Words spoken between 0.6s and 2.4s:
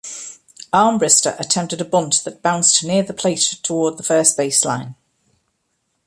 Armbrister attempted a bunt